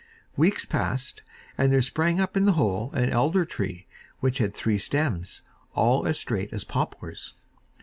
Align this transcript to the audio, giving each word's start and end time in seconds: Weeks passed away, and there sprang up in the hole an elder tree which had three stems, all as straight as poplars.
Weeks 0.35 0.65
passed 0.65 1.19
away, 1.21 1.35
and 1.63 1.71
there 1.71 1.81
sprang 1.83 2.19
up 2.19 2.35
in 2.35 2.45
the 2.45 2.53
hole 2.53 2.89
an 2.93 3.11
elder 3.11 3.45
tree 3.45 3.85
which 4.19 4.39
had 4.39 4.51
three 4.55 4.79
stems, 4.79 5.43
all 5.73 6.07
as 6.07 6.17
straight 6.17 6.51
as 6.51 6.63
poplars. 6.63 7.35